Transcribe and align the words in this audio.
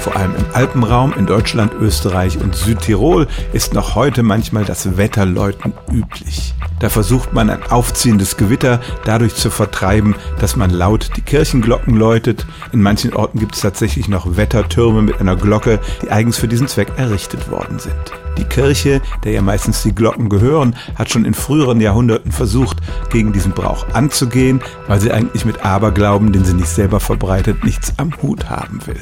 Vor 0.00 0.16
allem 0.16 0.34
im 0.34 0.46
Alpenraum, 0.54 1.12
in 1.12 1.26
Deutschland, 1.26 1.74
Österreich 1.74 2.38
und 2.38 2.54
Südtirol 2.54 3.26
ist 3.52 3.74
noch 3.74 3.94
heute 3.94 4.22
manchmal 4.22 4.64
das 4.64 4.96
Wetterläuten 4.96 5.74
üblich. 5.92 6.54
Da 6.78 6.88
versucht 6.88 7.34
man 7.34 7.50
ein 7.50 7.62
aufziehendes 7.70 8.38
Gewitter 8.38 8.80
dadurch 9.04 9.34
zu 9.34 9.50
vertreiben, 9.50 10.14
dass 10.40 10.56
man 10.56 10.70
laut 10.70 11.10
die 11.16 11.20
Kirchenglocken 11.20 11.96
läutet. 11.96 12.46
In 12.72 12.80
manchen 12.80 13.12
Orten 13.12 13.38
gibt 13.38 13.54
es 13.54 13.60
tatsächlich 13.60 14.08
noch 14.08 14.38
Wettertürme 14.38 15.02
mit 15.02 15.20
einer 15.20 15.36
Glocke, 15.36 15.80
die 16.00 16.10
eigens 16.10 16.38
für 16.38 16.48
diesen 16.48 16.66
Zweck 16.66 16.92
errichtet 16.96 17.50
worden 17.50 17.78
sind. 17.78 18.29
Die 18.40 18.46
Kirche, 18.46 19.02
der 19.22 19.32
ja 19.32 19.42
meistens 19.42 19.82
die 19.82 19.94
Glocken 19.94 20.30
gehören, 20.30 20.74
hat 20.94 21.10
schon 21.10 21.26
in 21.26 21.34
früheren 21.34 21.78
Jahrhunderten 21.78 22.32
versucht, 22.32 22.78
gegen 23.10 23.34
diesen 23.34 23.52
Brauch 23.52 23.86
anzugehen, 23.92 24.62
weil 24.88 24.98
sie 24.98 25.12
eigentlich 25.12 25.44
mit 25.44 25.62
Aberglauben, 25.62 26.32
den 26.32 26.46
sie 26.46 26.54
nicht 26.54 26.70
selber 26.70 27.00
verbreitet, 27.00 27.64
nichts 27.64 27.92
am 27.98 28.10
Hut 28.22 28.48
haben 28.48 28.80
will. 28.86 29.00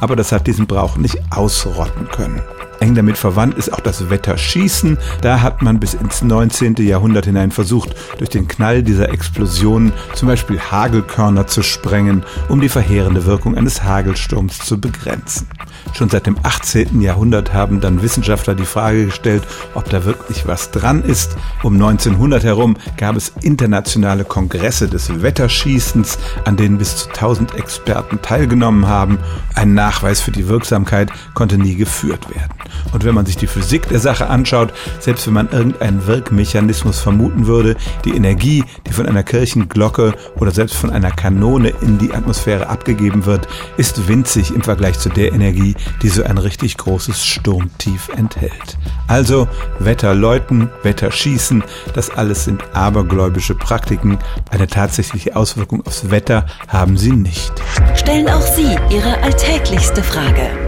Aber 0.00 0.16
das 0.16 0.32
hat 0.32 0.46
diesen 0.46 0.66
Brauch 0.66 0.96
nicht 0.96 1.18
ausrotten 1.30 2.08
können. 2.08 2.40
Eng 2.80 2.94
damit 2.94 3.18
verwandt 3.18 3.56
ist 3.56 3.72
auch 3.72 3.80
das 3.80 4.10
Wetterschießen. 4.10 4.98
Da 5.20 5.40
hat 5.40 5.62
man 5.62 5.80
bis 5.80 5.94
ins 5.94 6.22
19. 6.22 6.76
Jahrhundert 6.78 7.26
hinein 7.26 7.50
versucht, 7.50 7.94
durch 8.18 8.30
den 8.30 8.48
Knall 8.48 8.82
dieser 8.82 9.10
Explosionen 9.10 9.92
zum 10.14 10.28
Beispiel 10.28 10.60
Hagelkörner 10.60 11.46
zu 11.46 11.62
sprengen, 11.62 12.24
um 12.48 12.60
die 12.60 12.68
verheerende 12.68 13.26
Wirkung 13.26 13.56
eines 13.56 13.82
Hagelsturms 13.82 14.58
zu 14.58 14.80
begrenzen. 14.80 15.48
Schon 15.94 16.10
seit 16.10 16.26
dem 16.26 16.36
18. 16.42 17.00
Jahrhundert 17.00 17.52
haben 17.52 17.80
dann 17.80 18.02
Wissenschaftler 18.02 18.54
die 18.54 18.64
Frage 18.64 19.06
gestellt, 19.06 19.42
ob 19.74 19.88
da 19.90 20.04
wirklich 20.04 20.46
was 20.46 20.70
dran 20.70 21.02
ist. 21.02 21.36
Um 21.62 21.74
1900 21.74 22.44
herum 22.44 22.76
gab 22.96 23.16
es 23.16 23.32
internationale 23.40 24.24
Kongresse 24.24 24.88
des 24.88 25.22
Wetterschießens, 25.22 26.18
an 26.44 26.56
denen 26.56 26.78
bis 26.78 26.96
zu 26.96 27.08
1000 27.08 27.54
Experten 27.54 28.20
teilgenommen 28.22 28.86
haben. 28.86 29.18
Ein 29.54 29.74
Nachweis 29.74 30.20
für 30.20 30.30
die 30.30 30.48
Wirksamkeit 30.48 31.10
konnte 31.34 31.58
nie 31.58 31.74
geführt 31.74 32.28
werden. 32.34 32.52
Und 32.92 33.04
wenn 33.04 33.14
man 33.14 33.26
sich 33.26 33.36
die 33.36 33.46
Physik 33.46 33.88
der 33.88 33.98
Sache 33.98 34.28
anschaut, 34.28 34.72
selbst 35.00 35.26
wenn 35.26 35.34
man 35.34 35.50
irgendeinen 35.50 36.06
Wirkmechanismus 36.06 37.00
vermuten 37.00 37.46
würde, 37.46 37.76
die 38.04 38.16
Energie, 38.16 38.64
die 38.86 38.92
von 38.92 39.06
einer 39.06 39.22
Kirchenglocke 39.22 40.14
oder 40.36 40.50
selbst 40.50 40.76
von 40.76 40.90
einer 40.90 41.10
Kanone 41.10 41.72
in 41.80 41.98
die 41.98 42.12
Atmosphäre 42.12 42.68
abgegeben 42.68 43.26
wird, 43.26 43.48
ist 43.76 44.08
winzig 44.08 44.54
im 44.54 44.62
Vergleich 44.62 44.98
zu 44.98 45.08
der 45.08 45.32
Energie, 45.32 45.74
die 46.02 46.08
so 46.08 46.22
ein 46.22 46.38
richtig 46.38 46.76
großes 46.76 47.24
Sturmtief 47.24 48.08
enthält. 48.16 48.78
Also 49.06 49.48
Wetter 49.78 50.14
läuten, 50.14 50.70
Wetter 50.82 51.10
schießen, 51.10 51.62
das 51.94 52.10
alles 52.10 52.44
sind 52.44 52.62
abergläubische 52.74 53.54
Praktiken. 53.54 54.18
Eine 54.50 54.66
tatsächliche 54.66 55.36
Auswirkung 55.36 55.86
aufs 55.86 56.10
Wetter 56.10 56.46
haben 56.68 56.96
sie 56.96 57.12
nicht. 57.12 57.52
Stellen 57.94 58.28
auch 58.28 58.42
Sie 58.42 58.76
Ihre 58.90 59.22
alltäglichste 59.22 60.02
Frage 60.02 60.67